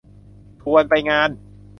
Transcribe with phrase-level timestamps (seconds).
[0.61, 1.29] ชวนไปงาน